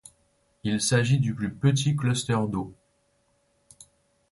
[0.63, 2.73] Il s'agit du plus petit cluster d'eau.